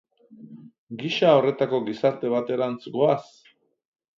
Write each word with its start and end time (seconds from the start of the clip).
Gisa 1.01 1.29
horretako 1.39 1.81
gizarte 1.91 2.33
baterantz 2.37 2.81
goaz? 2.99 3.23